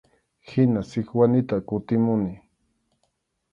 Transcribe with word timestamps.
Hina 0.47 0.81
Sikwanita 0.89 1.55
kutimuni. 1.67 2.33